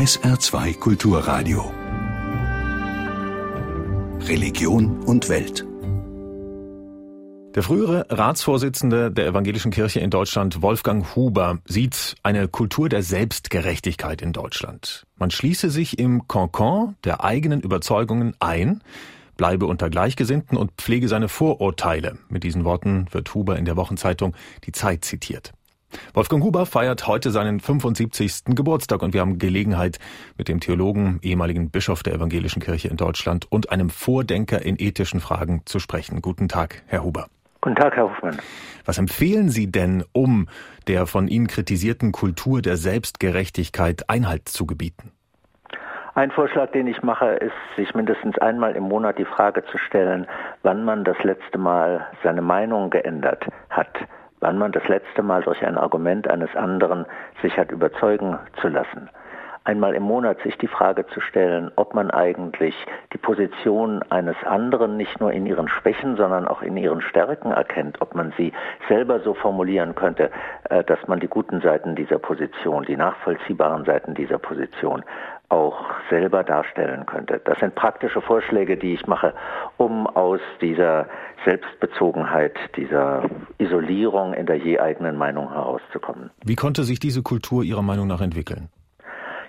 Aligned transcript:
SR2 0.00 0.78
Kulturradio. 0.78 1.74
Religion 4.26 5.02
und 5.02 5.28
Welt. 5.28 5.66
Der 7.54 7.62
frühere 7.62 8.06
Ratsvorsitzende 8.08 9.10
der 9.10 9.26
Evangelischen 9.26 9.70
Kirche 9.70 10.00
in 10.00 10.08
Deutschland, 10.08 10.62
Wolfgang 10.62 11.14
Huber, 11.14 11.58
sieht 11.66 12.14
eine 12.22 12.48
Kultur 12.48 12.88
der 12.88 13.02
Selbstgerechtigkeit 13.02 14.22
in 14.22 14.32
Deutschland. 14.32 15.06
Man 15.18 15.30
schließe 15.30 15.68
sich 15.68 15.98
im 15.98 16.26
Konkon 16.26 16.96
der 17.04 17.22
eigenen 17.22 17.60
Überzeugungen 17.60 18.34
ein, 18.40 18.82
bleibe 19.36 19.66
unter 19.66 19.90
Gleichgesinnten 19.90 20.56
und 20.56 20.72
pflege 20.78 21.08
seine 21.08 21.28
Vorurteile. 21.28 22.16
Mit 22.30 22.42
diesen 22.42 22.64
Worten 22.64 23.04
wird 23.10 23.34
Huber 23.34 23.58
in 23.58 23.66
der 23.66 23.76
Wochenzeitung 23.76 24.34
Die 24.64 24.72
Zeit 24.72 25.04
zitiert. 25.04 25.52
Wolfgang 26.14 26.42
Huber 26.42 26.66
feiert 26.66 27.06
heute 27.06 27.30
seinen 27.30 27.60
75. 27.60 28.54
Geburtstag 28.56 29.02
und 29.02 29.14
wir 29.14 29.20
haben 29.20 29.38
Gelegenheit, 29.38 29.98
mit 30.36 30.48
dem 30.48 30.60
Theologen, 30.60 31.18
ehemaligen 31.22 31.70
Bischof 31.70 32.02
der 32.02 32.14
Evangelischen 32.14 32.60
Kirche 32.60 32.88
in 32.88 32.96
Deutschland 32.96 33.46
und 33.50 33.70
einem 33.70 33.90
Vordenker 33.90 34.62
in 34.62 34.76
ethischen 34.78 35.20
Fragen 35.20 35.62
zu 35.66 35.78
sprechen. 35.78 36.20
Guten 36.22 36.48
Tag, 36.48 36.82
Herr 36.86 37.04
Huber. 37.04 37.26
Guten 37.60 37.76
Tag, 37.76 37.94
Herr 37.94 38.10
Hofmann. 38.10 38.38
Was 38.86 38.98
empfehlen 38.98 39.50
Sie 39.50 39.70
denn, 39.70 40.04
um 40.12 40.48
der 40.88 41.06
von 41.06 41.28
Ihnen 41.28 41.46
kritisierten 41.46 42.10
Kultur 42.10 42.62
der 42.62 42.76
Selbstgerechtigkeit 42.76 44.08
Einhalt 44.08 44.48
zu 44.48 44.66
gebieten? 44.66 45.12
Ein 46.14 46.30
Vorschlag, 46.32 46.72
den 46.72 46.86
ich 46.86 47.02
mache, 47.02 47.26
ist, 47.26 47.52
sich 47.76 47.94
mindestens 47.94 48.36
einmal 48.38 48.74
im 48.76 48.84
Monat 48.84 49.18
die 49.18 49.24
Frage 49.24 49.64
zu 49.70 49.78
stellen, 49.78 50.26
wann 50.62 50.84
man 50.84 51.04
das 51.04 51.16
letzte 51.22 51.58
Mal 51.58 52.06
seine 52.24 52.42
Meinung 52.42 52.90
geändert 52.90 53.46
hat 53.68 53.88
wann 54.40 54.58
man 54.58 54.72
das 54.72 54.86
letzte 54.88 55.22
Mal 55.22 55.42
durch 55.42 55.64
ein 55.64 55.78
Argument 55.78 56.28
eines 56.28 56.54
anderen 56.56 57.06
sich 57.42 57.56
hat 57.56 57.70
überzeugen 57.70 58.38
zu 58.60 58.68
lassen. 58.68 59.08
Einmal 59.62 59.94
im 59.94 60.04
Monat 60.04 60.40
sich 60.40 60.56
die 60.56 60.66
Frage 60.66 61.06
zu 61.08 61.20
stellen, 61.20 61.70
ob 61.76 61.94
man 61.94 62.10
eigentlich 62.10 62.74
die 63.12 63.18
Position 63.18 64.02
eines 64.08 64.36
anderen 64.44 64.96
nicht 64.96 65.20
nur 65.20 65.32
in 65.32 65.44
ihren 65.44 65.68
Schwächen, 65.68 66.16
sondern 66.16 66.48
auch 66.48 66.62
in 66.62 66.78
ihren 66.78 67.02
Stärken 67.02 67.52
erkennt, 67.52 68.00
ob 68.00 68.14
man 68.14 68.32
sie 68.38 68.54
selber 68.88 69.20
so 69.20 69.34
formulieren 69.34 69.94
könnte, 69.94 70.30
äh, 70.70 70.82
dass 70.84 71.06
man 71.08 71.20
die 71.20 71.28
guten 71.28 71.60
Seiten 71.60 71.94
dieser 71.94 72.18
Position, 72.18 72.84
die 72.84 72.96
nachvollziehbaren 72.96 73.84
Seiten 73.84 74.14
dieser 74.14 74.38
Position 74.38 75.04
auch 75.50 75.84
selber 76.08 76.44
darstellen 76.44 77.04
könnte. 77.06 77.40
Das 77.44 77.58
sind 77.58 77.74
praktische 77.74 78.20
Vorschläge, 78.20 78.76
die 78.76 78.94
ich 78.94 79.06
mache, 79.06 79.34
um 79.76 80.06
aus 80.06 80.40
dieser 80.60 81.06
Selbstbezogenheit, 81.44 82.56
dieser 82.76 83.28
Isolierung 83.58 84.32
in 84.32 84.46
der 84.46 84.56
je 84.56 84.78
eigenen 84.78 85.16
Meinung 85.16 85.52
herauszukommen. 85.52 86.30
Wie 86.44 86.56
konnte 86.56 86.84
sich 86.84 87.00
diese 87.00 87.22
Kultur 87.22 87.64
Ihrer 87.64 87.82
Meinung 87.82 88.06
nach 88.06 88.20
entwickeln? 88.20 88.68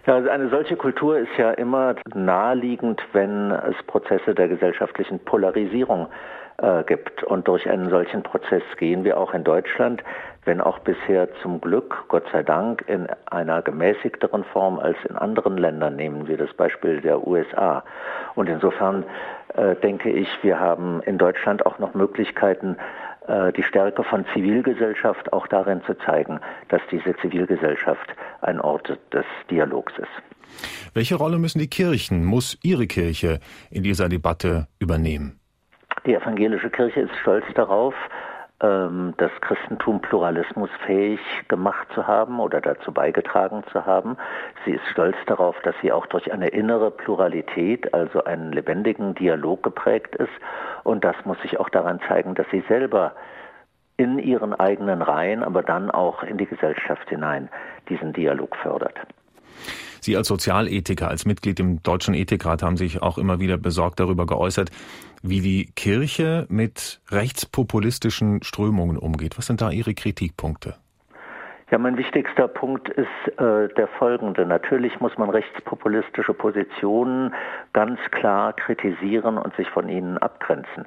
Ja, 0.08 0.16
also 0.16 0.30
eine 0.30 0.50
solche 0.50 0.76
Kultur 0.76 1.20
ist 1.20 1.30
ja 1.38 1.52
immer 1.52 1.96
naheliegend, 2.16 3.00
wenn 3.14 3.52
es 3.52 3.76
Prozesse 3.86 4.34
der 4.34 4.48
gesellschaftlichen 4.48 5.20
Polarisierung 5.20 6.08
äh, 6.58 6.84
gibt. 6.84 7.24
Und 7.24 7.48
durch 7.48 7.70
einen 7.70 7.90
solchen 7.90 8.24
Prozess 8.24 8.64
gehen 8.78 9.04
wir 9.04 9.18
auch 9.18 9.34
in 9.34 9.44
Deutschland, 9.44 10.04
wenn 10.46 10.60
auch 10.60 10.80
bisher 10.80 11.30
zum 11.42 11.62
Glück, 11.62 12.06
Gott 12.08 12.26
sei 12.32 12.44
Dank, 12.44 12.84
in 12.88 13.08
einer 13.30 13.62
gemäßigteren 13.62 14.44
Form 14.46 14.80
als 14.80 14.98
in 15.08 15.16
anderen 15.16 15.58
Ländern, 15.58 15.96
nehmen 15.96 16.28
wir 16.28 16.38
das 16.38 16.54
Beispiel 16.54 17.02
der 17.02 17.28
USA. 17.28 17.84
Und 18.36 18.50
insofern 18.50 19.06
äh, 19.56 19.76
denke 19.76 20.10
ich, 20.10 20.28
wir 20.42 20.60
haben 20.60 21.02
in 21.04 21.18
Deutschland 21.18 21.66
auch 21.66 21.78
noch 21.80 21.94
Möglichkeiten, 21.94 22.78
äh, 23.28 23.54
die 23.54 23.64
Stärke 23.64 24.04
von 24.04 24.26
Zivilgesellschaft 24.34 25.32
auch 25.32 25.48
darin 25.48 25.82
zu 25.86 25.94
zeigen, 26.06 26.40
dass 26.70 26.82
diese 26.92 27.16
Zivilgesellschaft 27.18 28.16
ein 28.42 28.60
Ort 28.60 28.98
des 29.14 29.26
Dialogs 29.50 29.94
ist. 29.98 30.10
Welche 30.94 31.16
Rolle 31.16 31.38
müssen 31.38 31.60
die 31.60 31.70
Kirchen, 31.70 32.26
muss 32.26 32.58
Ihre 32.64 32.88
Kirche 32.88 33.40
in 33.70 33.84
dieser 33.84 34.10
Debatte 34.10 34.68
übernehmen? 34.80 35.41
Die 36.06 36.16
evangelische 36.16 36.70
Kirche 36.70 37.02
ist 37.02 37.16
stolz 37.18 37.46
darauf, 37.54 37.94
ähm, 38.62 39.14
das 39.18 39.32
Christentum 39.42 40.02
pluralismusfähig 40.02 41.20
gemacht 41.48 41.88
zu 41.94 42.08
haben 42.08 42.40
oder 42.40 42.60
dazu 42.60 42.92
beigetragen 42.92 43.64
zu 43.72 43.86
haben. 43.86 44.18
Sie 44.66 44.72
ist 44.72 44.86
stolz 44.88 45.16
darauf, 45.28 45.60
dass 45.62 45.76
sie 45.82 45.92
auch 45.92 46.06
durch 46.08 46.32
eine 46.32 46.48
innere 46.48 46.92
Pluralität, 46.92 47.94
also 47.94 48.24
einen 48.24 48.52
lebendigen 48.52 49.14
Dialog 49.16 49.64
geprägt 49.64 50.16
ist. 50.16 50.34
Und 50.84 51.04
das 51.04 51.16
muss 51.26 51.40
sich 51.42 51.60
auch 51.60 51.70
daran 51.70 52.00
zeigen, 52.08 52.36
dass 52.36 52.48
sie 52.52 52.64
selber 52.68 53.14
in 53.98 54.18
ihren 54.18 54.54
eigenen 54.54 55.04
Reihen, 55.04 55.44
aber 55.44 55.62
dann 55.62 55.92
auch 55.92 56.24
in 56.24 56.38
die 56.38 56.48
Gesellschaft 56.48 57.10
hinein 57.10 57.50
diesen 57.90 58.14
Dialog 58.14 58.56
fördert. 58.56 59.00
Sie 60.04 60.18
als 60.18 60.28
Sozialethiker, 60.28 61.08
als 61.08 61.26
Mitglied 61.26 61.60
im 61.60 61.82
Deutschen 61.84 62.14
Ethikrat 62.14 62.64
haben 62.64 62.76
sich 62.76 63.02
auch 63.02 63.18
immer 63.18 63.40
wieder 63.40 63.58
besorgt 63.58 64.00
darüber 64.00 64.26
geäußert, 64.26 64.72
wie 65.22 65.42
die 65.42 65.72
Kirche 65.76 66.48
mit 66.50 67.02
rechtspopulistischen 67.12 68.42
Strömungen 68.44 68.98
umgeht. 68.98 69.38
Was 69.38 69.46
sind 69.46 69.62
da 69.62 69.70
Ihre 69.70 69.94
Kritikpunkte? 69.94 70.76
Ja, 71.70 71.78
mein 71.78 71.98
wichtigster 71.98 72.50
Punkt 72.50 72.90
ist 72.90 73.40
äh, 73.40 73.70
der 73.70 73.88
folgende. 73.98 74.46
Natürlich 74.46 75.00
muss 75.00 75.18
man 75.18 75.30
rechtspopulistische 75.30 76.34
Positionen 76.34 77.34
ganz 77.72 77.98
klar 78.12 78.52
kritisieren 78.54 79.38
und 79.38 79.56
sich 79.56 79.70
von 79.70 79.88
ihnen 79.88 80.18
abgrenzen. 80.18 80.86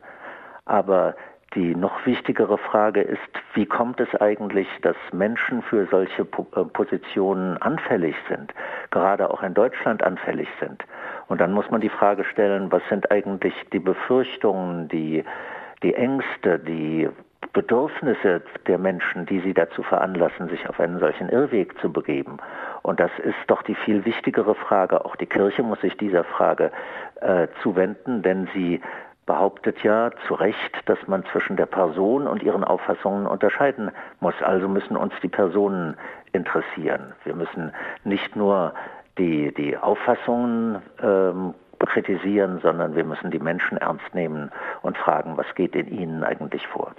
Aber 0.66 1.14
die 1.54 1.74
noch 1.74 2.04
wichtigere 2.06 2.58
Frage 2.58 3.00
ist, 3.00 3.20
wie 3.54 3.66
kommt 3.66 4.00
es 4.00 4.14
eigentlich, 4.20 4.68
dass 4.82 4.96
Menschen 5.12 5.62
für 5.62 5.86
solche 5.86 6.22
äh, 6.22 6.64
Positionen 6.64 7.56
anfällig 7.58 8.16
sind, 8.28 8.52
gerade 8.90 9.30
auch 9.30 9.42
in 9.42 9.54
Deutschland 9.54 10.02
anfällig 10.02 10.48
sind? 10.60 10.84
Und 11.28 11.40
dann 11.40 11.52
muss 11.52 11.70
man 11.70 11.80
die 11.80 11.88
Frage 11.88 12.24
stellen, 12.24 12.70
was 12.70 12.82
sind 12.88 13.10
eigentlich 13.10 13.54
die 13.72 13.78
Befürchtungen, 13.78 14.88
die, 14.88 15.24
die 15.82 15.94
Ängste, 15.94 16.58
die 16.58 17.08
Bedürfnisse 17.52 18.42
der 18.66 18.78
Menschen, 18.78 19.26
die 19.26 19.40
sie 19.40 19.54
dazu 19.54 19.82
veranlassen, 19.82 20.48
sich 20.48 20.68
auf 20.68 20.80
einen 20.80 20.98
solchen 20.98 21.28
Irrweg 21.28 21.78
zu 21.78 21.92
begeben. 21.92 22.38
Und 22.82 23.00
das 23.00 23.12
ist 23.22 23.36
doch 23.46 23.62
die 23.62 23.76
viel 23.76 24.04
wichtigere 24.04 24.54
Frage. 24.54 25.04
Auch 25.04 25.16
die 25.16 25.26
Kirche 25.26 25.62
muss 25.62 25.80
sich 25.80 25.96
dieser 25.96 26.24
Frage 26.24 26.72
äh, 27.20 27.46
zuwenden, 27.62 28.22
denn 28.22 28.48
sie 28.52 28.80
behauptet 29.26 29.82
ja 29.82 30.10
zu 30.26 30.34
Recht, 30.34 30.72
dass 30.86 30.98
man 31.06 31.24
zwischen 31.32 31.56
der 31.56 31.66
Person 31.66 32.26
und 32.26 32.42
ihren 32.42 32.64
Auffassungen 32.64 33.26
unterscheiden 33.26 33.90
muss. 34.20 34.34
Also 34.42 34.68
müssen 34.68 34.96
uns 34.96 35.14
die 35.22 35.28
Personen 35.28 35.96
interessieren. 36.32 37.14
Wir 37.24 37.34
müssen 37.34 37.72
nicht 38.04 38.36
nur 38.36 38.74
die, 39.18 39.52
die 39.54 39.76
Auffassungen 39.76 40.82
ähm, 41.02 41.54
kritisieren, 41.86 42.60
sondern 42.62 42.96
wir 42.96 43.04
müssen 43.04 43.30
die 43.30 43.38
Menschen 43.38 43.76
ernst 43.78 44.14
nehmen 44.14 44.50
und 44.82 44.96
fragen, 44.96 45.36
was 45.36 45.46
geht 45.54 45.74
in 45.74 45.88
ihnen 45.88 46.24
eigentlich 46.24 46.66
vor. 46.66 46.94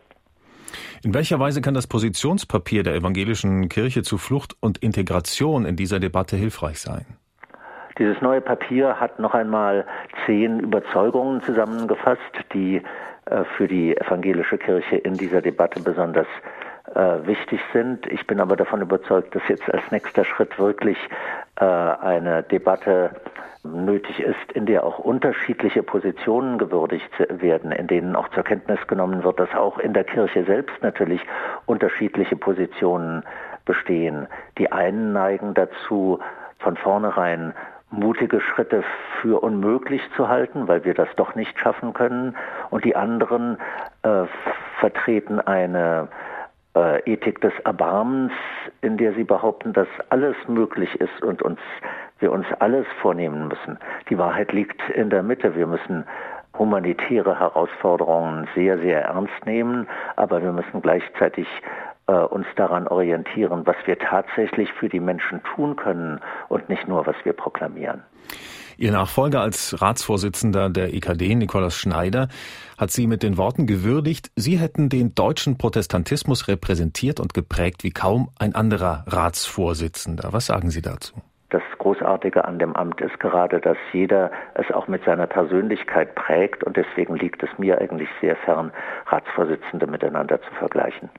In 1.04 1.14
welcher 1.14 1.40
Weise 1.40 1.62
kann 1.62 1.74
das 1.74 1.88
Positionspapier 1.88 2.84
der 2.84 2.96
evangelischen 2.96 3.70
Kirche 3.70 4.04
zu 4.04 4.18
Flucht 4.18 4.56
und 4.60 4.78
Integration 4.80 5.66
in 5.66 5.76
dieser 5.76 6.00
Debatte 6.00 6.36
hilfreich 6.36 6.80
sein? 6.80 7.06
Dieses 7.98 8.22
neue 8.22 8.42
Papier 8.42 9.00
hat 9.00 9.20
noch 9.20 9.34
einmal 9.34 9.86
zehn 10.26 10.60
Überzeugungen 10.60 11.42
zusammengefasst, 11.42 12.20
die 12.54 12.82
äh, 13.26 13.44
für 13.56 13.68
die 13.68 13.96
evangelische 13.96 14.58
Kirche 14.58 14.98
in 14.98 15.14
dieser 15.14 15.42
Debatte 15.42 15.82
besonders 15.82 16.28
äh, 16.94 17.26
wichtig 17.26 17.62
sind. 17.72 18.06
Ich 18.12 18.28
bin 18.28 18.42
aber 18.42 18.58
davon 18.58 18.82
überzeugt, 18.82 19.34
dass 19.34 19.48
jetzt 19.48 19.74
als 19.74 19.84
nächster 19.92 20.26
Schritt 20.26 20.60
wirklich 20.60 20.98
äh, 21.56 21.66
eine 21.66 22.44
Debatte 22.44 23.12
nötig 23.64 24.20
ist, 24.20 24.52
in 24.54 24.66
der 24.66 24.84
auch 24.84 25.00
unterschiedliche 25.00 25.82
Positionen 25.82 26.58
gewürdigt 26.58 27.10
werden, 27.30 27.72
in 27.72 27.88
denen 27.88 28.16
auch 28.16 28.28
zur 28.30 28.44
Kenntnis 28.44 28.86
genommen 28.88 29.24
wird, 29.24 29.40
dass 29.40 29.54
auch 29.56 29.80
in 29.80 29.94
der 29.94 30.04
Kirche 30.04 30.44
selbst 30.44 30.76
natürlich 30.84 31.22
unterschiedliche 31.66 32.36
Positionen 32.36 33.24
bestehen. 33.66 34.28
Die 34.60 34.72
einen 34.72 35.14
neigen 35.14 35.56
dazu, 35.56 36.20
von 36.60 36.78
vornherein 36.78 37.54
mutige 37.92 38.42
Schritte 38.42 38.84
für 39.22 39.42
unmöglich 39.42 40.02
zu 40.16 40.28
halten, 40.28 40.68
weil 40.68 40.84
wir 40.84 40.94
das 40.94 41.08
doch 41.16 41.36
nicht 41.36 41.58
schaffen 41.60 41.94
können. 41.94 42.36
Und 42.70 42.84
die 42.84 42.96
anderen 42.96 43.58
äh, 44.04 44.26
vertreten 44.80 45.40
eine 45.40 46.08
äh, 46.76 47.00
Ethik 47.12 47.42
des 47.42 47.54
Erbarmens, 47.64 48.34
in 48.82 48.98
der 48.98 49.14
sie 49.14 49.24
behaupten, 49.24 49.74
dass 49.74 49.88
alles 50.10 50.36
möglich 50.48 50.94
ist 51.00 51.22
und 51.22 51.42
uns, 51.42 51.60
wir 52.20 52.32
uns 52.32 52.46
alles 52.60 52.86
vornehmen 53.02 53.48
müssen. 53.48 53.78
Die 54.10 54.18
Wahrheit 54.18 54.52
liegt 54.52 54.82
in 54.90 55.10
der 55.10 55.24
Mitte. 55.24 55.56
Wir 55.56 55.68
müssen 55.68 56.06
humanitäre 56.58 57.40
Herausforderungen 57.40 58.48
sehr, 58.56 58.78
sehr 58.80 59.04
ernst 59.04 59.46
nehmen, 59.46 59.88
aber 60.16 60.42
wir 60.42 60.52
müssen 60.52 60.82
gleichzeitig 60.82 61.48
uns 62.08 62.46
daran 62.56 62.88
orientieren, 62.88 63.66
was 63.66 63.76
wir 63.86 63.98
tatsächlich 63.98 64.70
für 64.80 64.90
die 64.90 65.00
Menschen 65.00 65.42
tun 65.56 65.76
können 65.76 66.20
und 66.50 66.70
nicht 66.70 66.88
nur, 66.88 67.06
was 67.08 67.16
wir 67.24 67.34
proklamieren. 67.34 68.04
Ihr 68.78 68.92
Nachfolger 68.92 69.42
als 69.42 69.82
Ratsvorsitzender 69.82 70.70
der 70.70 70.94
EKD, 70.94 71.36
Nikolaus 71.36 71.76
Schneider, 71.76 72.28
hat 72.78 72.92
Sie 72.92 73.08
mit 73.08 73.24
den 73.24 73.38
Worten 73.38 73.68
gewürdigt, 73.68 74.32
Sie 74.36 74.60
hätten 74.60 74.90
den 74.90 75.16
deutschen 75.16 75.58
Protestantismus 75.58 76.48
repräsentiert 76.48 77.20
und 77.20 77.34
geprägt 77.34 77.84
wie 77.84 77.92
kaum 77.92 78.30
ein 78.38 78.54
anderer 78.54 79.06
Ratsvorsitzender. 79.08 80.34
Was 80.34 80.48
sagen 80.48 80.72
Sie 80.72 80.82
dazu? 80.82 81.16
Das 81.56 81.64
Großartige 81.78 82.44
an 82.44 82.60
dem 82.60 82.76
Amt 82.76 83.00
ist 83.00 83.18
gerade, 83.22 83.62
dass 83.62 83.78
jeder 83.94 84.30
es 84.56 84.70
auch 84.72 84.90
mit 84.90 85.06
seiner 85.06 85.26
Persönlichkeit 85.26 86.14
prägt 86.14 86.66
und 86.66 86.76
deswegen 86.76 87.16
liegt 87.16 87.42
es 87.44 87.50
mir 87.58 87.80
eigentlich 87.80 88.10
sehr 88.20 88.36
fern, 88.36 88.74
Ratsvorsitzende 89.06 89.88
miteinander 89.88 90.42
zu 90.42 90.54
vergleichen. 90.60 91.10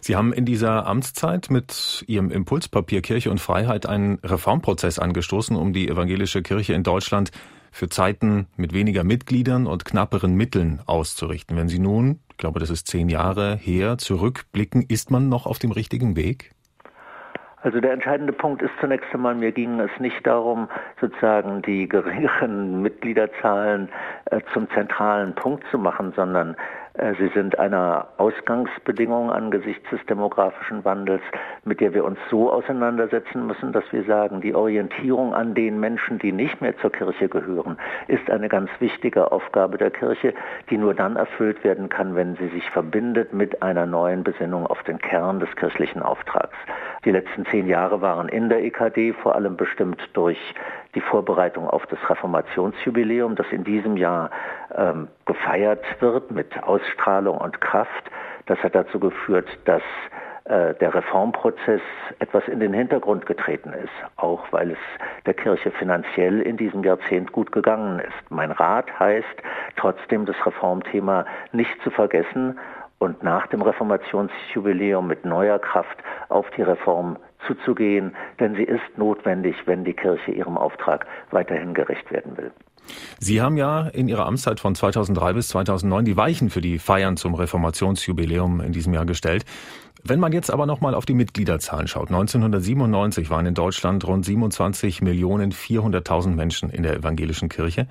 Sie 0.00 0.16
haben 0.16 0.32
in 0.32 0.44
dieser 0.44 0.84
Amtszeit 0.88 1.48
mit 1.50 2.02
Ihrem 2.08 2.32
Impulspapier 2.32 3.02
Kirche 3.02 3.30
und 3.30 3.40
Freiheit 3.40 3.88
einen 3.88 4.18
Reformprozess 4.24 4.98
angestoßen, 4.98 5.54
um 5.54 5.72
die 5.72 5.88
evangelische 5.88 6.42
Kirche 6.42 6.72
in 6.72 6.82
Deutschland 6.82 7.30
für 7.70 7.88
Zeiten 7.88 8.48
mit 8.56 8.72
weniger 8.72 9.04
Mitgliedern 9.04 9.68
und 9.68 9.84
knapperen 9.84 10.34
Mitteln 10.34 10.80
auszurichten. 10.86 11.56
Wenn 11.56 11.68
Sie 11.68 11.78
nun, 11.78 12.18
ich 12.30 12.36
glaube, 12.36 12.58
das 12.58 12.70
ist 12.70 12.88
zehn 12.88 13.08
Jahre 13.08 13.54
her, 13.54 13.96
zurückblicken, 13.96 14.82
ist 14.88 15.12
man 15.12 15.28
noch 15.28 15.46
auf 15.46 15.60
dem 15.60 15.70
richtigen 15.70 16.16
Weg? 16.16 16.50
Also 17.62 17.80
der 17.80 17.92
entscheidende 17.92 18.32
Punkt 18.32 18.62
ist 18.62 18.70
zunächst 18.80 19.12
einmal, 19.12 19.34
mir 19.34 19.50
ging 19.50 19.80
es 19.80 19.90
nicht 19.98 20.24
darum, 20.26 20.68
sozusagen 21.00 21.62
die 21.62 21.88
geringeren 21.88 22.82
Mitgliederzahlen 22.82 23.88
äh, 24.26 24.40
zum 24.52 24.70
zentralen 24.70 25.34
Punkt 25.34 25.64
zu 25.70 25.78
machen, 25.78 26.12
sondern 26.14 26.56
sie 27.18 27.28
sind 27.28 27.58
einer 27.58 28.08
Ausgangsbedingung 28.16 29.30
angesichts 29.30 29.88
des 29.90 30.04
demografischen 30.06 30.84
Wandels, 30.84 31.22
mit 31.64 31.80
der 31.80 31.94
wir 31.94 32.04
uns 32.04 32.18
so 32.28 32.50
auseinandersetzen 32.50 33.46
müssen, 33.46 33.72
dass 33.72 33.84
wir 33.92 34.02
sagen, 34.04 34.40
die 34.40 34.54
Orientierung 34.54 35.34
an 35.34 35.54
den 35.54 35.78
Menschen, 35.78 36.18
die 36.18 36.32
nicht 36.32 36.60
mehr 36.60 36.76
zur 36.78 36.90
Kirche 36.90 37.28
gehören, 37.28 37.78
ist 38.08 38.28
eine 38.30 38.48
ganz 38.48 38.70
wichtige 38.80 39.30
Aufgabe 39.30 39.78
der 39.78 39.90
Kirche, 39.90 40.34
die 40.70 40.76
nur 40.76 40.94
dann 40.94 41.16
erfüllt 41.16 41.62
werden 41.62 41.88
kann, 41.88 42.16
wenn 42.16 42.36
sie 42.36 42.48
sich 42.48 42.68
verbindet 42.70 43.32
mit 43.32 43.62
einer 43.62 43.86
neuen 43.86 44.24
Besinnung 44.24 44.66
auf 44.66 44.82
den 44.82 44.98
Kern 44.98 45.38
des 45.40 45.54
kirchlichen 45.56 46.02
Auftrags. 46.02 46.56
Die 47.04 47.12
letzten 47.12 47.46
zehn 47.46 47.68
Jahre 47.68 48.00
waren 48.00 48.28
in 48.28 48.48
der 48.48 48.64
EKD 48.64 49.12
vor 49.12 49.36
allem 49.36 49.56
bestimmt 49.56 50.00
durch 50.14 50.38
die 50.94 51.00
Vorbereitung 51.00 51.68
auf 51.68 51.86
das 51.86 51.98
Reformationsjubiläum, 52.08 53.36
das 53.36 53.46
in 53.50 53.64
diesem 53.64 53.96
Jahr 53.96 54.30
ähm, 54.74 55.08
gefeiert 55.26 55.84
wird 56.00 56.30
mit 56.30 56.62
Ausstrahlung 56.62 57.38
und 57.38 57.60
Kraft. 57.60 58.10
Das 58.46 58.58
hat 58.62 58.74
dazu 58.74 58.98
geführt, 58.98 59.48
dass 59.64 59.82
äh, 60.48 60.74
der 60.74 60.94
Reformprozess 60.94 61.82
etwas 62.20 62.48
in 62.48 62.60
den 62.60 62.72
Hintergrund 62.72 63.26
getreten 63.26 63.74
ist, 63.74 63.92
auch 64.16 64.50
weil 64.50 64.70
es 64.70 64.78
der 65.26 65.34
Kirche 65.34 65.70
finanziell 65.72 66.40
in 66.40 66.56
diesem 66.56 66.82
Jahrzehnt 66.82 67.32
gut 67.32 67.52
gegangen 67.52 67.98
ist. 67.98 68.30
Mein 68.30 68.50
Rat 68.50 68.98
heißt, 68.98 69.42
trotzdem 69.76 70.24
das 70.24 70.36
Reformthema 70.46 71.26
nicht 71.52 71.80
zu 71.82 71.90
vergessen 71.90 72.58
und 72.98 73.22
nach 73.22 73.46
dem 73.48 73.60
Reformationsjubiläum 73.60 75.06
mit 75.06 75.26
neuer 75.26 75.58
Kraft 75.58 75.98
auf 76.30 76.48
die 76.56 76.62
Reform 76.62 77.18
zuzugehen, 77.46 78.14
denn 78.40 78.54
sie 78.54 78.64
ist 78.64 78.96
notwendig, 78.96 79.56
wenn 79.66 79.84
die 79.84 79.94
Kirche 79.94 80.32
ihrem 80.32 80.56
Auftrag 80.58 81.06
weiterhin 81.30 81.74
gerecht 81.74 82.10
werden 82.10 82.36
will. 82.36 82.50
Sie 83.18 83.40
haben 83.42 83.56
ja 83.56 83.88
in 83.88 84.08
Ihrer 84.08 84.26
Amtszeit 84.26 84.60
von 84.60 84.74
2003 84.74 85.32
bis 85.34 85.48
2009 85.48 86.04
die 86.04 86.16
Weichen 86.16 86.50
für 86.50 86.60
die 86.60 86.78
Feiern 86.78 87.16
zum 87.16 87.34
Reformationsjubiläum 87.34 88.60
in 88.60 88.72
diesem 88.72 88.94
Jahr 88.94 89.04
gestellt. 89.04 89.44
Wenn 90.04 90.20
man 90.20 90.32
jetzt 90.32 90.50
aber 90.50 90.66
nochmal 90.66 90.94
auf 90.94 91.04
die 91.04 91.14
Mitgliederzahlen 91.14 91.88
schaut, 91.88 92.08
1997 92.08 93.30
waren 93.30 93.46
in 93.46 93.54
Deutschland 93.54 94.06
rund 94.06 94.24
27 94.24 95.02
Millionen 95.02 95.52
400.000 95.52 96.34
Menschen 96.34 96.70
in 96.70 96.82
der 96.82 96.96
evangelischen 96.96 97.48
Kirche. 97.48 97.88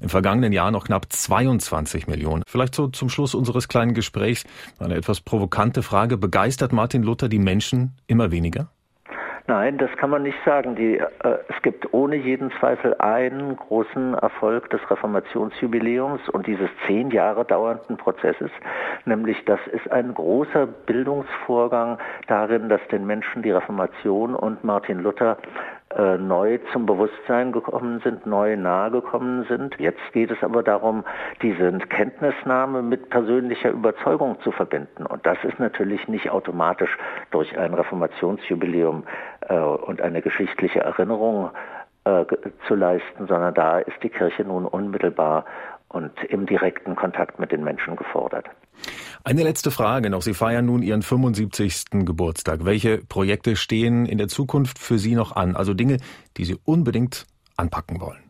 Im 0.00 0.08
vergangenen 0.08 0.52
Jahr 0.52 0.72
noch 0.72 0.84
knapp 0.84 1.12
22 1.12 2.08
Millionen. 2.08 2.42
Vielleicht 2.48 2.74
so 2.74 2.88
zum 2.88 3.08
Schluss 3.08 3.36
unseres 3.36 3.68
kleinen 3.68 3.94
Gesprächs 3.94 4.44
eine 4.80 4.96
etwas 4.96 5.20
provokante 5.20 5.84
Frage. 5.84 6.16
Begeistert 6.16 6.72
Martin 6.72 7.04
Luther 7.04 7.28
die 7.28 7.38
Menschen 7.38 7.92
immer 8.08 8.32
weniger? 8.32 8.68
Nein, 9.48 9.76
das 9.78 9.90
kann 9.96 10.10
man 10.10 10.22
nicht 10.22 10.38
sagen. 10.44 10.76
Die, 10.76 10.98
äh, 10.98 11.08
es 11.48 11.62
gibt 11.62 11.92
ohne 11.92 12.16
jeden 12.16 12.52
Zweifel 12.60 12.94
einen 12.98 13.56
großen 13.56 14.14
Erfolg 14.14 14.70
des 14.70 14.80
Reformationsjubiläums 14.88 16.28
und 16.28 16.46
dieses 16.46 16.70
zehn 16.86 17.10
Jahre 17.10 17.44
dauernden 17.44 17.96
Prozesses, 17.96 18.50
nämlich 19.04 19.44
das 19.44 19.58
ist 19.72 19.90
ein 19.90 20.14
großer 20.14 20.66
Bildungsvorgang 20.66 21.98
darin, 22.28 22.68
dass 22.68 22.80
den 22.92 23.04
Menschen 23.04 23.42
die 23.42 23.50
Reformation 23.50 24.36
und 24.36 24.62
Martin 24.62 25.00
Luther 25.00 25.38
äh, 25.96 26.18
neu 26.18 26.58
zum 26.72 26.86
Bewusstsein 26.86 27.52
gekommen 27.52 28.00
sind, 28.04 28.26
neu 28.26 28.56
nahegekommen 28.56 29.44
sind. 29.44 29.78
Jetzt 29.78 30.00
geht 30.12 30.30
es 30.30 30.42
aber 30.42 30.62
darum, 30.62 31.04
diese 31.42 31.70
Kenntnisnahme 31.72 32.82
mit 32.82 33.10
persönlicher 33.10 33.70
Überzeugung 33.70 34.40
zu 34.42 34.52
verbinden. 34.52 35.06
Und 35.06 35.26
das 35.26 35.38
ist 35.44 35.58
natürlich 35.58 36.08
nicht 36.08 36.30
automatisch 36.30 36.96
durch 37.30 37.56
ein 37.58 37.74
Reformationsjubiläum 37.74 39.04
äh, 39.48 39.54
und 39.54 40.00
eine 40.00 40.22
geschichtliche 40.22 40.80
Erinnerung 40.80 41.50
äh, 42.04 42.24
zu 42.66 42.74
leisten, 42.74 43.26
sondern 43.26 43.54
da 43.54 43.78
ist 43.78 44.02
die 44.02 44.10
Kirche 44.10 44.44
nun 44.44 44.66
unmittelbar 44.66 45.44
und 45.92 46.12
im 46.28 46.46
direkten 46.46 46.96
Kontakt 46.96 47.38
mit 47.38 47.52
den 47.52 47.62
Menschen 47.62 47.96
gefordert. 47.96 48.46
Eine 49.24 49.42
letzte 49.42 49.70
Frage 49.70 50.10
noch. 50.10 50.22
Sie 50.22 50.34
feiern 50.34 50.66
nun 50.66 50.82
Ihren 50.82 51.02
75. 51.02 52.04
Geburtstag. 52.04 52.64
Welche 52.64 52.98
Projekte 52.98 53.54
stehen 53.56 54.06
in 54.06 54.18
der 54.18 54.28
Zukunft 54.28 54.78
für 54.78 54.98
Sie 54.98 55.14
noch 55.14 55.36
an? 55.36 55.54
Also 55.54 55.74
Dinge, 55.74 55.98
die 56.36 56.44
Sie 56.44 56.56
unbedingt 56.64 57.26
anpacken 57.56 58.00
wollen. 58.00 58.22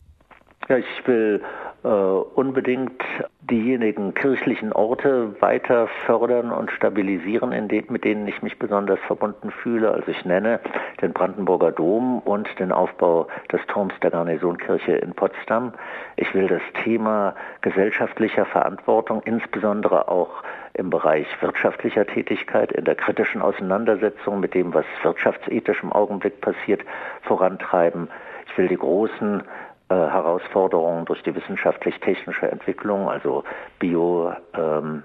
Ja, 0.68 0.76
ich 0.76 1.06
will 1.06 1.40
äh, 1.84 1.88
unbedingt 1.88 3.02
diejenigen 3.40 4.14
kirchlichen 4.14 4.72
Orte 4.72 5.40
weiter 5.40 5.88
fördern 6.06 6.52
und 6.52 6.70
stabilisieren, 6.70 7.68
de 7.68 7.84
mit 7.88 8.04
denen 8.04 8.26
ich 8.28 8.40
mich 8.42 8.58
besonders 8.58 9.00
verbunden 9.00 9.50
fühle. 9.50 9.90
Also 9.90 10.10
ich 10.12 10.24
nenne 10.24 10.60
den 11.00 11.12
Brandenburger 11.12 11.72
Dom 11.72 12.20
und 12.20 12.48
den 12.58 12.70
Aufbau 12.70 13.26
des 13.50 13.60
Turms 13.66 13.94
der 14.00 14.10
Garnisonkirche 14.10 14.92
in 14.92 15.12
Potsdam. 15.12 15.72
Ich 16.16 16.32
will 16.34 16.46
das 16.46 16.62
Thema 16.84 17.34
gesellschaftlicher 17.62 18.46
Verantwortung, 18.46 19.22
insbesondere 19.24 20.08
auch 20.08 20.42
im 20.74 20.88
Bereich 20.88 21.26
wirtschaftlicher 21.40 22.06
Tätigkeit, 22.06 22.72
in 22.72 22.84
der 22.84 22.94
kritischen 22.94 23.42
Auseinandersetzung 23.42 24.40
mit 24.40 24.54
dem, 24.54 24.72
was 24.72 24.86
wirtschaftsethisch 25.02 25.82
im 25.82 25.92
Augenblick 25.92 26.40
passiert, 26.40 26.80
vorantreiben. 27.22 28.08
Ich 28.46 28.56
will 28.56 28.68
die 28.68 28.76
großen 28.76 29.42
Herausforderungen 29.92 31.04
durch 31.04 31.22
die 31.22 31.34
wissenschaftlich-technische 31.34 32.50
Entwicklung, 32.50 33.08
also 33.08 33.44
Bioethik 33.78 34.46
ähm, 34.58 35.02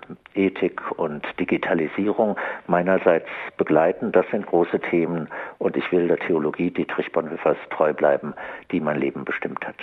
und 0.97 1.25
Digitalisierung 1.39 2.37
meinerseits 2.67 3.27
begleiten. 3.57 4.11
Das 4.11 4.25
sind 4.31 4.45
große 4.45 4.79
Themen 4.79 5.29
und 5.57 5.75
ich 5.77 5.91
will 5.91 6.07
der 6.07 6.19
Theologie 6.19 6.71
Dietrich 6.71 7.11
Bonhoeffers 7.11 7.57
treu 7.71 7.93
bleiben, 7.93 8.33
die 8.71 8.79
mein 8.79 8.99
Leben 8.99 9.25
bestimmt 9.25 9.65
hat. 9.65 9.77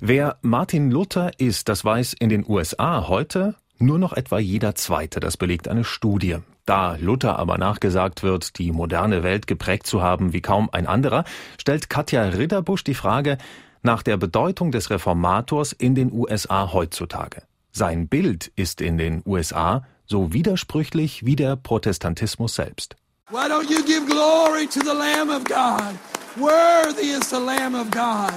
Wer 0.00 0.36
Martin 0.42 0.90
Luther 0.90 1.30
ist, 1.38 1.68
das 1.68 1.84
weiß 1.84 2.14
in 2.14 2.28
den 2.28 2.44
USA 2.48 3.08
heute 3.08 3.54
nur 3.78 3.98
noch 3.98 4.12
etwa 4.12 4.38
jeder 4.38 4.74
Zweite. 4.74 5.20
Das 5.20 5.36
belegt 5.36 5.68
eine 5.68 5.84
Studie. 5.84 6.38
Da 6.64 6.96
Luther 7.00 7.38
aber 7.38 7.58
nachgesagt 7.58 8.22
wird, 8.22 8.58
die 8.58 8.70
moderne 8.70 9.22
Welt 9.24 9.46
geprägt 9.46 9.86
zu 9.86 10.02
haben 10.02 10.32
wie 10.32 10.40
kaum 10.40 10.70
ein 10.72 10.86
anderer, 10.86 11.24
stellt 11.58 11.90
Katja 11.90 12.22
Ritterbusch 12.22 12.84
die 12.84 12.94
Frage, 12.94 13.38
nach 13.82 14.02
der 14.02 14.16
Bedeutung 14.16 14.72
des 14.72 14.90
Reformators 14.90 15.72
in 15.72 15.94
den 15.94 16.12
USA 16.12 16.72
heutzutage. 16.72 17.42
Sein 17.72 18.08
Bild 18.08 18.52
ist 18.56 18.80
in 18.80 18.98
den 18.98 19.22
USA 19.26 19.84
so 20.06 20.32
widersprüchlich 20.32 21.24
wie 21.24 21.36
der 21.36 21.56
Protestantismus 21.56 22.54
selbst. 22.54 22.96
Why 23.30 23.46
don't 23.48 23.70
you 23.70 23.82
give 23.84 24.04
glory 24.06 24.66
to 24.66 24.80
the 24.80 24.96
Lamb 24.96 25.30
of 25.30 25.44
God? 25.44 25.94
Worthy 26.36 27.12
is 27.12 27.30
the 27.30 27.36
Lamb 27.36 27.74
of 27.74 27.90
God. 27.90 28.34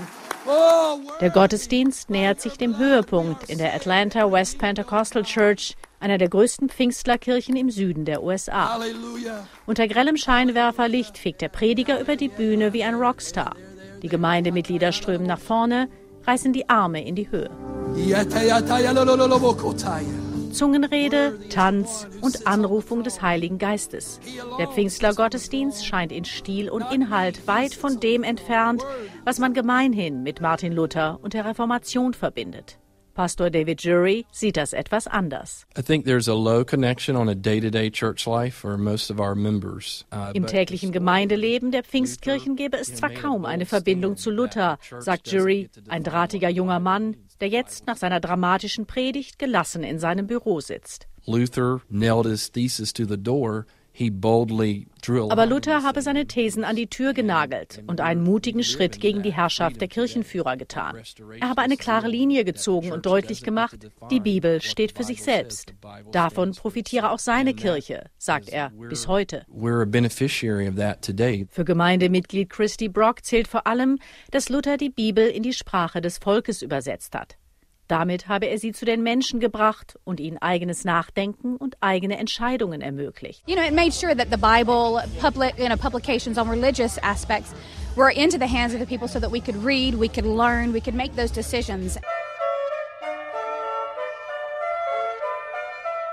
Oh, 0.48 1.00
der 1.22 1.32
Gottesdienst 1.32 2.10
nähert 2.10 2.40
sich 2.40 2.54
dem 2.58 2.78
Höhepunkt 2.78 3.50
in 3.50 3.58
der 3.58 3.74
Atlanta 3.74 4.32
West 4.32 4.60
Pentecostal 4.60 5.24
Church, 5.24 5.75
einer 6.00 6.20
der 6.20 6.30
größten 6.30 6.70
Pfingstlerkirchen 6.70 7.56
im 7.56 7.72
Süden 7.72 8.06
der 8.06 8.22
USA. 8.22 8.80
Unter 9.66 9.88
grellem 9.88 10.18
Scheinwerferlicht 10.18 11.18
fegt 11.18 11.42
der 11.42 11.50
Prediger 11.50 12.00
über 12.00 12.16
die 12.16 12.30
Bühne 12.30 12.74
wie 12.74 12.84
ein 12.84 12.94
Rockstar. 12.94 13.56
Die 14.06 14.10
Gemeindemitglieder 14.10 14.92
strömen 14.92 15.26
nach 15.26 15.40
vorne, 15.40 15.90
reißen 16.28 16.54
die 16.54 16.70
Arme 16.70 17.04
in 17.04 17.16
die 17.16 17.32
Höhe. 17.32 17.50
Zungenrede, 20.52 21.40
Tanz 21.50 22.08
und 22.22 22.46
Anrufung 22.46 23.04
des 23.04 23.24
Heiligen 23.24 23.58
Geistes. 23.58 24.20
Der 24.60 24.68
Pfingstler-Gottesdienst 24.68 25.84
scheint 25.84 26.12
in 26.12 26.24
Stil 26.24 26.70
und 26.70 26.84
Inhalt 26.94 27.48
weit 27.48 27.74
von 27.74 28.00
dem 28.00 28.22
entfernt, 28.22 28.84
was 29.24 29.40
man 29.40 29.56
gemeinhin 29.56 30.22
mit 30.22 30.40
Martin 30.40 30.72
Luther 30.72 31.18
und 31.24 31.34
der 31.34 31.46
Reformation 31.46 32.14
verbindet. 32.14 32.78
Pastor 33.16 33.50
David 33.50 33.82
Jury 33.82 34.26
sieht 34.32 34.58
das 34.58 34.74
etwas 34.74 35.08
anders. 35.08 35.66
I 35.78 35.82
think 35.82 36.06
there's 36.06 36.28
a 36.28 36.36
low 36.36 36.64
connection 36.64 37.16
on 37.16 37.30
a 37.30 37.34
day-to-day 37.34 37.90
church 37.90 38.28
life 38.28 38.54
for 38.54 38.78
most 38.78 39.10
of 39.10 39.20
our 39.20 39.34
members. 39.34 40.06
Uh, 40.14 40.32
Im 40.34 40.46
täglichen 40.46 40.92
Gemeindeleben 40.92 41.72
der 41.72 41.84
Pfingstkirchen 41.84 42.56
gäbe 42.56 42.78
es 42.78 42.94
zwar 42.94 43.10
kaum 43.10 43.46
eine 43.46 43.66
Verbindung 43.66 44.18
zu 44.18 44.30
Luther, 44.30 44.78
sagt 45.00 45.32
Jury, 45.32 45.70
ein 45.88 46.04
drahtiger 46.04 46.50
junger 46.50 46.80
Mann, 46.80 47.16
der 47.40 47.48
jetzt 47.48 47.88
nach 47.88 47.98
seiner 47.98 48.20
dramatischen 48.20 48.86
Predigt 48.86 49.40
gelassen 49.40 49.84
in 49.84 49.98
seinem 49.98 50.28
Büro 50.28 50.60
sitzt. 50.60 51.08
Luther 51.26 51.82
nailed 51.90 52.26
his 52.26 52.52
thesis 52.52 52.94
to 52.94 53.06
the 53.06 53.18
door 53.18 53.66
Aber 55.30 55.46
Luther 55.46 55.84
habe 55.84 56.02
seine 56.02 56.25
Thesen 56.28 56.64
an 56.64 56.75
die 56.75 56.88
Tür 56.88 57.14
genagelt 57.14 57.84
und 57.88 58.02
einen 58.02 58.24
mutigen 58.24 58.64
Schritt 58.64 59.00
gegen 59.00 59.24
die 59.24 59.34
Herrschaft 59.34 59.80
der 59.80 59.88
Kirchenführer 59.88 60.58
getan. 60.58 60.98
Er 61.40 61.50
habe 61.50 61.62
eine 61.62 61.78
klare 61.78 62.08
Linie 62.08 62.44
gezogen 62.44 62.92
und 62.92 63.06
deutlich 63.06 63.44
gemacht, 63.44 63.90
die 64.12 64.20
Bibel 64.20 64.62
steht 64.62 64.98
für 64.98 65.04
sich 65.04 65.24
selbst. 65.24 65.74
Davon 66.12 66.52
profitiere 66.54 67.12
auch 67.12 67.20
seine 67.20 67.54
Kirche, 67.54 68.10
sagt 68.18 68.50
er 68.50 68.72
bis 68.90 69.08
heute. 69.08 69.46
Für 71.50 71.66
Gemeindemitglied 71.66 72.50
Christy 72.50 72.90
Brock 72.90 73.24
zählt 73.24 73.48
vor 73.48 73.68
allem, 73.68 74.00
dass 74.32 74.50
Luther 74.50 74.78
die 74.78 74.90
Bibel 74.90 75.28
in 75.28 75.44
die 75.44 75.54
Sprache 75.54 76.02
des 76.02 76.18
Volkes 76.18 76.62
übersetzt 76.62 77.16
hat. 77.16 77.38
Damit 77.88 78.27
habe 78.27 78.48
er 78.48 78.58
sie 78.58 78.72
zu 78.72 78.86
den 78.86 79.04
Menschen 79.04 79.39
gebracht 79.39 80.00
und 80.04 80.20
ihnen 80.20 80.38
eigenes 80.39 80.86
Nachdenken 80.86 81.56
und 81.56 81.77
eigene 81.82 82.18
Entscheidungen 82.18 82.82
ermöglicht. 82.82 83.44
You 83.48 83.56
know, 83.56 83.63
it 83.63 83.74
made 83.74 83.92
sure 83.92 84.15
that 84.15 84.30
the 84.32 84.38
Bible, 84.38 85.04
public, 85.20 85.58
you 85.58 85.68
know, 85.68 85.77
publications 85.77 86.38
on 86.38 86.50
religious 86.50 86.98
aspects 87.04 87.54
were 87.96 88.12
into 88.12 88.38
the 88.38 88.48
hands 88.48 88.74
of 88.74 88.80
the 88.80 88.88
people 88.88 89.08
so 89.08 89.20
that 89.20 89.32
we 89.32 89.39
could 89.39 89.56
read, 89.63 89.96
we 89.96 90.10
could 90.10 90.25
learn, 90.25 90.74
we 90.74 90.82
could 90.82 90.96
make 90.96 91.15
those 91.15 91.32
decisions. 91.32 91.98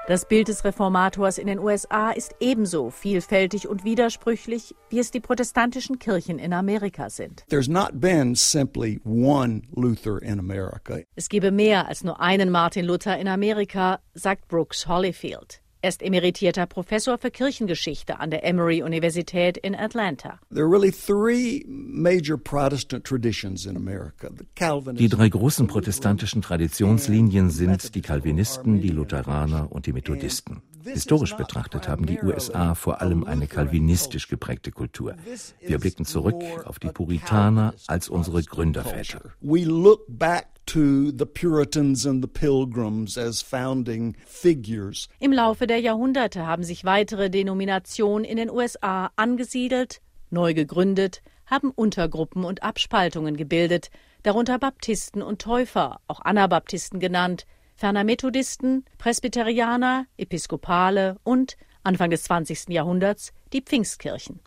Das 0.08 0.26
Bild 0.26 0.48
des 0.48 0.64
Reformators 0.64 1.38
in 1.38 1.46
den 1.46 1.60
USA 1.60 2.10
ist 2.10 2.34
ebenso 2.40 2.90
vielfältig 2.90 3.68
und 3.68 3.84
widersprüchlich, 3.84 4.74
wie 4.90 4.98
es 4.98 5.12
die 5.12 5.20
protestantischen 5.20 6.00
Kirchen 6.00 6.40
in 6.40 6.52
Amerika 6.52 7.08
sind. 7.08 7.44
Es 11.14 11.28
gebe 11.28 11.52
mehr 11.52 11.86
als 11.86 12.02
nur 12.02 12.20
einen 12.20 12.50
Martin 12.50 12.84
Luther 12.84 13.16
in 13.16 13.28
Amerika, 13.28 14.00
sagt 14.14 14.48
Brooks 14.48 14.88
Holyfield. 14.88 15.62
Er 15.84 15.88
ist 15.88 16.00
emeritierter 16.00 16.66
Professor 16.66 17.18
für 17.18 17.32
Kirchengeschichte 17.32 18.20
an 18.20 18.30
der 18.30 18.44
Emory-Universität 18.44 19.56
in 19.56 19.74
Atlanta. 19.74 20.38
Die 20.48 20.60
drei 25.08 25.28
großen 25.28 25.66
protestantischen 25.66 26.40
Traditionslinien 26.40 27.50
sind 27.50 27.96
die 27.96 28.00
Calvinisten, 28.00 28.80
die 28.80 28.90
Lutheraner 28.90 29.72
und 29.72 29.86
die 29.86 29.92
Methodisten. 29.92 30.62
Historisch 30.84 31.36
betrachtet 31.36 31.88
haben 31.88 32.06
die 32.06 32.20
USA 32.22 32.74
vor 32.74 33.00
allem 33.00 33.24
eine 33.24 33.46
kalvinistisch 33.46 34.28
geprägte 34.28 34.70
Kultur. 34.70 35.14
Wir 35.60 35.78
blicken 35.78 36.04
zurück 36.04 36.42
auf 36.64 36.78
die 36.78 36.88
Puritaner 36.88 37.74
als 37.86 38.08
unsere 38.08 38.42
Gründerväter 38.42 39.20
to 40.66 41.10
the 41.10 41.26
Puritans 41.26 42.06
and 42.06 42.22
the 42.22 42.28
Pilgrims 42.28 43.18
as 43.18 43.42
founding 43.42 44.14
figures. 44.26 45.08
Im 45.18 45.32
Laufe 45.32 45.66
der 45.66 45.80
Jahrhunderte 45.80 46.46
haben 46.46 46.64
sich 46.64 46.84
weitere 46.84 47.30
Denominationen 47.30 48.24
in 48.24 48.36
den 48.36 48.50
USA 48.50 49.10
angesiedelt, 49.16 50.00
neu 50.30 50.54
gegründet, 50.54 51.22
haben 51.46 51.70
Untergruppen 51.70 52.44
und 52.44 52.62
Abspaltungen 52.62 53.36
gebildet, 53.36 53.90
darunter 54.22 54.58
Baptisten 54.58 55.22
und 55.22 55.42
Täufer, 55.42 56.00
auch 56.06 56.20
Anabaptisten 56.20 57.00
genannt, 57.00 57.44
ferner 57.74 58.04
Methodisten, 58.04 58.84
Presbyterianer, 58.98 60.06
Episkopale 60.16 61.16
und 61.24 61.56
Anfang 61.82 62.10
des 62.10 62.24
20. 62.24 62.68
Jahrhunderts 62.68 63.32
die 63.52 63.60
Pfingstkirchen. 63.60 64.40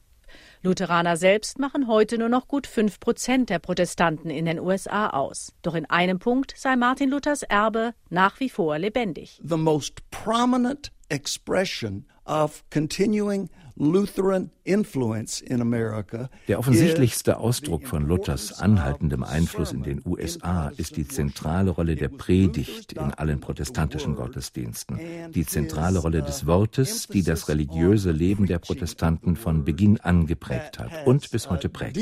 Lutheraner 0.61 1.15
selbst 1.15 1.59
machen 1.59 1.87
heute 1.87 2.17
nur 2.17 2.29
noch 2.29 2.47
gut 2.47 2.65
fünf 2.65 2.99
Prozent 2.99 3.49
der 3.49 3.59
Protestanten 3.59 4.29
in 4.29 4.45
den 4.45 4.59
USA 4.59 5.09
aus. 5.09 5.53
Doch 5.61 5.75
in 5.75 5.85
einem 5.85 6.19
Punkt 6.19 6.53
sei 6.57 6.75
Martin 6.75 7.09
Luthers 7.09 7.43
Erbe 7.43 7.93
nach 8.09 8.39
wie 8.39 8.49
vor 8.49 8.79
lebendig. 8.79 9.39
The 9.47 9.57
most 9.57 10.09
prominent 10.09 10.91
expression 11.09 12.05
of 12.25 12.63
continuing 12.71 13.49
Lutheran 13.77 14.51
influence 14.63 15.41
in 15.41 15.61
America. 15.61 16.29
Der 16.47 16.59
offensichtlichste 16.59 17.37
Ausdruck 17.37 17.85
von 17.87 18.07
Luthers 18.07 18.59
anhaltendem 18.59 19.23
Einfluss 19.23 19.73
in 19.73 19.83
den 19.83 20.01
USA 20.05 20.71
ist 20.77 20.95
die 20.95 21.07
zentrale 21.07 21.71
Rolle 21.71 21.95
der 21.95 22.07
Predigt 22.07 22.93
in 22.93 23.11
allen 23.13 23.41
protestantischen 23.41 24.15
Gottesdiensten, 24.15 24.99
die 25.33 25.45
zentrale 25.45 25.99
Rolle 25.99 26.21
des 26.21 26.45
Wortes, 26.45 27.07
die 27.07 27.23
das 27.23 27.49
religiöse 27.49 28.11
Leben 28.11 28.45
der 28.45 28.59
Protestanten 28.59 29.35
von 29.35 29.65
Beginn 29.65 29.99
an 29.99 30.25
geprägt 30.25 30.79
hat 30.79 31.05
und 31.05 31.29
bis 31.31 31.49
heute 31.49 31.67
prägt. 31.67 31.97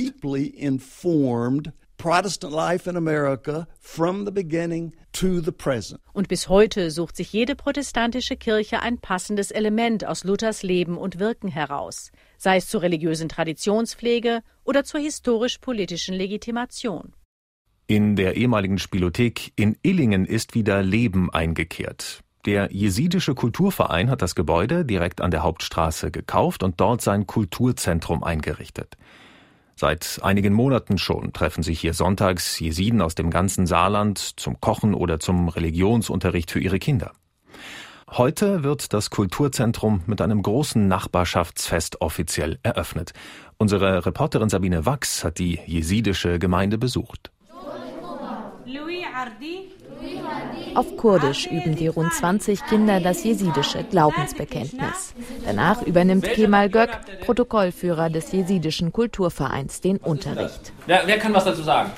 Protestant 1.97 2.53
life 2.53 2.89
in 2.89 2.97
America 2.97 3.67
from 3.79 4.25
the 4.25 4.31
beginning 4.31 4.93
to 5.13 5.39
the 5.39 5.51
present. 5.51 6.01
Und 6.13 6.27
bis 6.27 6.49
heute 6.49 6.91
sucht 6.91 7.15
sich 7.15 7.31
jede 7.31 7.55
protestantische 7.55 8.35
Kirche 8.35 8.81
ein 8.81 8.97
passendes 8.99 9.51
Element 9.51 10.05
aus 10.05 10.23
Luthers 10.23 10.63
Leben 10.63 10.97
und 10.97 11.19
Wirken 11.19 11.49
heraus, 11.49 12.11
sei 12.37 12.57
es 12.57 12.67
zur 12.67 12.81
religiösen 12.81 13.29
Traditionspflege 13.29 14.41
oder 14.63 14.83
zur 14.83 14.99
historisch-politischen 14.99 16.15
Legitimation. 16.15 17.13
In 17.87 18.15
der 18.15 18.35
ehemaligen 18.37 18.79
Spielothek 18.79 19.51
in 19.55 19.77
Illingen 19.81 20.25
ist 20.25 20.55
wieder 20.55 20.81
Leben 20.81 21.29
eingekehrt. 21.31 22.23
Der 22.45 22.69
jesidische 22.73 23.35
Kulturverein 23.35 24.09
hat 24.09 24.21
das 24.21 24.35
Gebäude 24.35 24.83
direkt 24.83 25.21
an 25.21 25.31
der 25.31 25.43
Hauptstraße 25.43 26.11
gekauft 26.11 26.63
und 26.63 26.81
dort 26.81 27.01
sein 27.01 27.25
Kulturzentrum 27.25 28.23
eingerichtet. 28.23 28.97
Seit 29.83 30.19
einigen 30.21 30.53
Monaten 30.53 30.97
schon 30.97 31.33
treffen 31.33 31.61
sich 31.61 31.81
hier 31.81 31.93
sonntags 31.93 32.57
Jesiden 32.57 33.01
aus 33.01 33.15
dem 33.15 33.29
ganzen 33.29 33.67
Saarland 33.67 34.17
zum 34.17 34.61
Kochen 34.61 34.93
oder 34.93 35.19
zum 35.19 35.49
Religionsunterricht 35.49 36.51
für 36.51 36.61
ihre 36.61 36.79
Kinder. 36.79 37.11
Heute 38.09 38.63
wird 38.63 38.93
das 38.93 39.09
Kulturzentrum 39.09 40.01
mit 40.05 40.21
einem 40.21 40.41
großen 40.41 40.87
Nachbarschaftsfest 40.87 41.99
offiziell 41.99 42.59
eröffnet. 42.63 43.11
Unsere 43.57 44.05
Reporterin 44.05 44.47
Sabine 44.47 44.85
Wachs 44.85 45.25
hat 45.25 45.37
die 45.37 45.59
jesidische 45.65 46.39
Gemeinde 46.39 46.77
besucht. 46.77 47.33
Auf 50.75 50.97
Kurdisch 50.97 51.47
üben 51.47 51.75
die 51.75 51.87
rund 51.87 52.13
20 52.13 52.65
Kinder 52.65 52.99
das 52.99 53.23
jesidische 53.23 53.83
Glaubensbekenntnis. 53.83 55.13
Danach 55.45 55.81
übernimmt 55.83 56.25
Kemal 56.25 56.69
Gök, 56.69 56.89
Protokollführer 57.21 58.09
des 58.09 58.31
jesidischen 58.31 58.91
Kulturvereins, 58.91 59.81
den 59.81 59.97
Unterricht. 59.97 60.73
Wer, 60.87 61.03
wer 61.05 61.19
kann 61.19 61.33
was 61.33 61.45
dazu 61.45 61.61
sagen? 61.61 61.91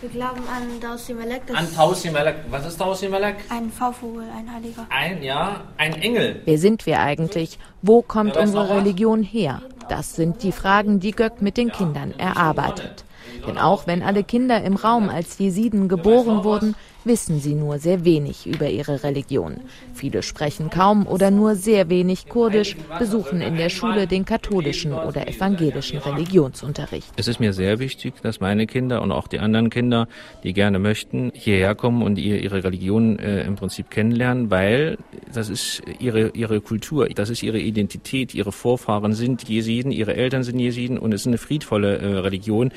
Wir 0.00 0.10
glauben 0.10 0.40
an 0.48 0.80
Tausi 0.80 1.14
Melek. 1.14 1.42
An 1.54 1.72
Tausi 1.72 2.10
Melek. 2.10 2.34
Was 2.50 2.66
ist 2.66 2.76
Tausi 2.76 3.08
Melek? 3.08 3.36
Ein 3.48 3.70
V-Vogel, 3.70 4.24
ein 4.36 4.52
Heiliger. 4.52 4.84
Ein, 4.90 5.22
ja, 5.22 5.60
ein 5.76 5.94
Engel. 5.94 6.42
Wer 6.44 6.58
sind 6.58 6.86
wir 6.86 6.98
eigentlich? 6.98 7.56
Wo 7.82 8.02
kommt 8.02 8.36
unsere 8.36 8.78
Religion 8.78 9.22
her? 9.22 9.62
Das 9.88 10.16
sind 10.16 10.42
die 10.42 10.50
Fragen, 10.50 10.98
die 10.98 11.12
Gök 11.12 11.40
mit 11.40 11.56
den 11.56 11.70
Kindern 11.70 12.14
erarbeitet. 12.18 13.04
Denn 13.46 13.58
auch 13.58 13.86
wenn 13.86 14.02
alle 14.02 14.24
Kinder 14.24 14.62
im 14.62 14.74
Raum 14.74 15.08
als 15.08 15.38
Jesiden 15.38 15.88
geboren 15.88 16.42
wurden, 16.42 16.74
wissen 17.04 17.40
sie 17.40 17.54
nur 17.54 17.78
sehr 17.78 18.04
wenig 18.04 18.46
über 18.46 18.68
ihre 18.68 19.02
Religion. 19.02 19.60
Viele 20.02 20.24
sprechen 20.24 20.68
kaum 20.68 21.06
oder 21.06 21.30
nur 21.30 21.54
sehr 21.54 21.88
wenig 21.88 22.28
Kurdisch, 22.28 22.74
besuchen 22.98 23.40
in 23.40 23.54
der 23.54 23.68
Schule 23.68 24.08
den 24.08 24.24
katholischen 24.24 24.94
oder 24.94 25.28
evangelischen 25.28 25.98
Religionsunterricht. 25.98 27.06
Es 27.14 27.28
ist 27.28 27.38
mir 27.38 27.52
sehr 27.52 27.78
wichtig, 27.78 28.14
dass 28.20 28.40
meine 28.40 28.66
Kinder 28.66 29.00
und 29.00 29.12
auch 29.12 29.28
die 29.28 29.38
anderen 29.38 29.70
Kinder, 29.70 30.08
die 30.42 30.54
gerne 30.54 30.80
möchten, 30.80 31.30
hierher 31.36 31.76
kommen 31.76 32.02
und 32.02 32.18
ihre 32.18 32.64
Religion 32.64 33.16
äh, 33.20 33.44
im 33.44 33.54
Prinzip 33.54 33.90
kennenlernen, 33.90 34.50
weil 34.50 34.98
das 35.32 35.48
ist 35.48 35.82
ihre, 36.00 36.30
ihre 36.30 36.60
Kultur, 36.60 37.08
das 37.08 37.30
ist 37.30 37.44
ihre 37.44 37.60
Identität, 37.60 38.34
ihre 38.34 38.50
Vorfahren 38.50 39.12
sind 39.12 39.48
Jesiden, 39.48 39.92
ihre 39.92 40.16
Eltern 40.16 40.42
sind 40.42 40.58
Jesiden 40.58 40.98
und 40.98 41.14
es 41.14 41.20
ist 41.20 41.26
eine 41.28 41.38
friedvolle 41.38 41.98
äh, 41.98 42.18
Religion 42.18 42.72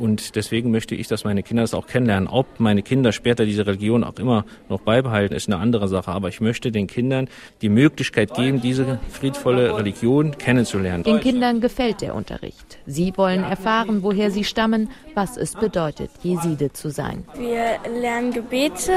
und 0.00 0.34
deswegen 0.34 0.70
möchte 0.70 0.94
ich, 0.94 1.08
dass 1.08 1.24
meine 1.24 1.42
Kinder 1.42 1.62
das 1.62 1.74
auch 1.74 1.86
kennenlernen. 1.86 2.26
Ob 2.26 2.58
meine 2.58 2.82
Kinder 2.82 3.12
später 3.12 3.44
diese 3.44 3.66
Religion 3.66 4.02
auch 4.02 4.18
immer 4.18 4.46
noch 4.70 4.80
beibehalten, 4.80 5.34
ist 5.34 5.46
eine 5.46 5.58
andere 5.58 5.88
Sache. 5.88 6.10
Aber 6.10 6.28
ich 6.28 6.40
möchte 6.40 6.69
den 6.70 6.86
Kindern 6.86 7.28
die 7.62 7.68
Möglichkeit 7.68 8.34
geben, 8.34 8.60
diese 8.60 8.98
friedvolle 9.10 9.76
Religion 9.76 10.36
kennenzulernen. 10.38 11.04
Den 11.04 11.20
Kindern 11.20 11.60
gefällt 11.60 12.00
der 12.00 12.14
Unterricht. 12.14 12.78
Sie 12.86 13.12
wollen 13.16 13.44
erfahren, 13.44 14.02
woher 14.02 14.30
sie 14.30 14.44
stammen, 14.44 14.90
was 15.14 15.36
es 15.36 15.54
bedeutet, 15.54 16.10
Jeside 16.22 16.72
zu 16.72 16.90
sein. 16.90 17.24
Wir 17.36 17.78
lernen 18.00 18.32
Gebete, 18.32 18.92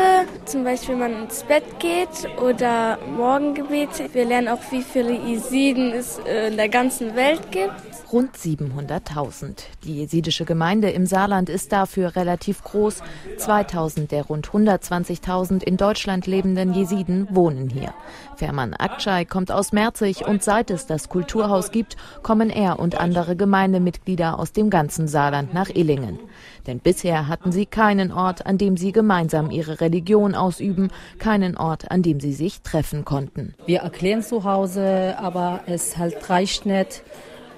zum 0.46 0.63
Beispiel, 0.63 0.96
wenn 0.96 1.00
man 1.00 1.24
ins 1.24 1.44
Bett 1.44 1.63
geht 1.80 2.30
oder 2.42 2.98
Morgengebete. 3.18 4.10
Wir 4.13 4.25
lernen 4.25 4.48
auch, 4.48 4.62
wie 4.72 4.82
viele 4.82 5.13
Jesiden 5.13 5.92
es 5.92 6.20
äh, 6.20 6.48
in 6.48 6.58
der 6.58 6.70
ganzen 6.70 7.15
Welt 7.15 7.51
gibt. 7.51 7.92
Rund 8.13 8.38
700.000. 8.38 9.63
Die 9.84 9.96
jesidische 9.96 10.46
Gemeinde 10.46 10.91
im 10.91 11.08
Saarland 11.08 11.50
ist 11.50 11.72
dafür 11.72 12.15
relativ 12.15 12.63
groß. 12.63 13.01
2000 13.38 14.12
der 14.12 14.25
rund 14.25 14.50
120.000 14.50 15.63
in 15.63 15.77
Deutschland 15.77 16.27
lebenden 16.27 16.75
Jesiden 16.75 17.27
wohnen 17.32 17.72
hier. 17.72 17.91
Ferman 18.36 18.75
Akçay 18.75 19.25
kommt 19.25 19.51
aus 19.51 19.72
Merzig 19.72 20.27
und 20.27 20.43
seit 20.43 20.70
es 20.70 20.86
das 20.86 21.10
Kulturhaus 21.10 21.72
gibt, 21.72 21.98
kommen 22.22 22.51
er 22.51 22.77
und 22.77 23.00
andere 23.00 23.36
Gemeindemitglieder 23.36 24.38
aus 24.38 24.51
dem 24.51 24.70
ganzen 24.70 25.08
Saarland 25.08 25.55
nach 25.55 25.70
Illingen. 25.70 26.20
Denn 26.67 26.77
bisher 26.77 27.27
hatten 27.27 27.51
sie 27.51 27.65
keinen 27.65 28.12
Ort, 28.12 28.46
an 28.46 28.60
dem 28.60 28.77
sie 28.77 28.91
gemeinsam 28.91 29.50
ihre 29.50 29.82
Religion 29.82 30.36
ausüben, 30.36 30.91
keinen 31.17 31.58
Ort, 31.58 31.89
an 31.89 32.03
dem 32.03 32.20
sie 32.20 32.34
sich 32.34 32.62
treffen 32.62 33.05
konnten. 33.05 33.55
Wir 33.65 33.79
erklären 33.79 34.22
zu 34.22 34.43
Hause, 34.43 35.15
aber 35.17 35.62
es 35.65 35.98
halt 35.98 36.29
reicht 36.29 36.67
nicht. 36.67 37.01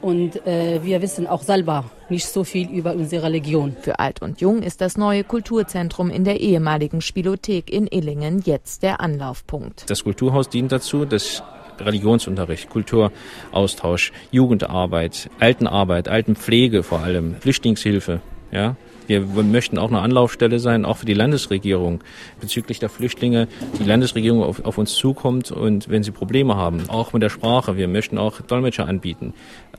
Und 0.05 0.45
äh, 0.45 0.83
wir 0.83 1.01
wissen 1.01 1.25
auch 1.25 1.41
selber 1.41 1.85
nicht 2.09 2.27
so 2.27 2.43
viel 2.43 2.69
über 2.69 2.93
unsere 2.93 3.23
Religion. 3.23 3.75
Für 3.81 3.97
Alt 3.97 4.21
und 4.21 4.39
Jung 4.39 4.61
ist 4.61 4.79
das 4.79 4.97
neue 4.97 5.23
Kulturzentrum 5.23 6.11
in 6.11 6.23
der 6.23 6.41
ehemaligen 6.41 7.01
Spielothek 7.01 7.73
in 7.73 7.87
Illingen 7.87 8.43
jetzt 8.45 8.83
der 8.83 9.01
Anlaufpunkt. 9.01 9.89
Das 9.89 10.03
Kulturhaus 10.03 10.47
dient 10.47 10.71
dazu, 10.71 11.05
dass 11.05 11.41
Religionsunterricht, 11.79 12.69
Kulturaustausch, 12.69 14.13
Jugendarbeit, 14.29 15.31
Altenarbeit, 15.39 16.07
Altenpflege 16.07 16.83
vor 16.83 16.99
allem, 16.99 17.37
Flüchtlingshilfe, 17.37 18.21
ja, 18.51 18.75
wir 19.07 19.21
möchten 19.21 19.77
auch 19.77 19.89
eine 19.89 19.99
Anlaufstelle 19.99 20.59
sein, 20.59 20.85
auch 20.85 20.97
für 20.97 21.05
die 21.05 21.13
Landesregierung 21.13 22.01
bezüglich 22.39 22.79
der 22.79 22.89
Flüchtlinge. 22.89 23.47
Die 23.79 23.83
Landesregierung 23.83 24.43
auf, 24.43 24.65
auf, 24.65 24.77
uns 24.77 24.95
zukommt 24.95 25.51
und 25.51 25.89
wenn 25.89 26.03
sie 26.03 26.11
Probleme 26.11 26.55
haben, 26.55 26.89
auch 26.89 27.13
mit 27.13 27.21
der 27.21 27.29
Sprache, 27.29 27.77
wir 27.77 27.87
möchten 27.87 28.17
auch 28.17 28.41
Dolmetscher 28.41 28.87
anbieten. 28.87 29.33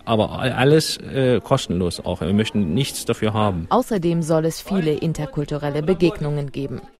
Aber 0.06 0.38
alles 0.38 0.98
äh, 0.98 1.40
kostenlos 1.40 2.00
auch. 2.04 2.20
Wir 2.20 2.32
möchten 2.32 2.72
nichts 2.74 3.04
dafür 3.04 3.34
haben. 3.34 3.66
Außerdem 3.70 4.22
soll 4.22 4.44
es 4.46 4.60
viele 4.60 4.92
interkulturelle 4.92 5.82
Begegnungen 5.82 6.52
geben. 6.52 6.80